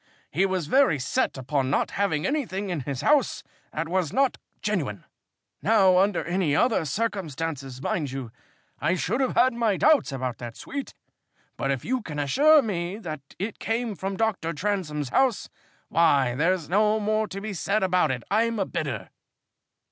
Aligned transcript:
He 0.31 0.47
was 0.47 0.65
very 0.65 0.97
set 0.97 1.37
upon 1.37 1.69
not 1.69 1.91
having 1.91 2.25
anything 2.25 2.71
in 2.71 2.79
his 2.79 3.01
house 3.01 3.43
that 3.71 3.87
was 3.87 4.11
not 4.11 4.39
genuine. 4.63 5.05
Now 5.61 5.99
under 5.99 6.23
any 6.25 6.55
other 6.55 6.85
circumstances, 6.85 7.79
mind 7.83 8.09
you, 8.09 8.31
I 8.79 8.95
should 8.95 9.21
have 9.21 9.35
had 9.35 9.53
my 9.53 9.77
doubts 9.77 10.11
about 10.11 10.39
that 10.39 10.57
suite, 10.57 10.95
but 11.55 11.69
if 11.69 11.85
you 11.85 12.01
can 12.01 12.17
assure 12.17 12.63
me 12.63 12.97
that 12.97 13.21
it 13.37 13.59
came 13.59 13.93
from 13.93 14.17
Dr. 14.17 14.53
Transome's 14.53 15.09
house, 15.09 15.49
why, 15.87 16.33
there's 16.33 16.67
no 16.67 16.99
more 16.99 17.27
to 17.27 17.39
be 17.39 17.53
said 17.53 17.83
about 17.83 18.09
it. 18.09 18.23
I'm 18.31 18.57
a 18.57 18.65
bidder." 18.65 19.11